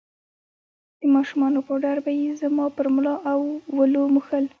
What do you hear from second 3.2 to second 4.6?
او ولو موښل.